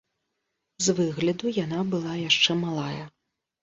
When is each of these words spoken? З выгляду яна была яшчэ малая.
З 0.85 0.95
выгляду 1.01 1.55
яна 1.63 1.79
была 1.95 2.19
яшчэ 2.29 2.61
малая. 2.67 3.03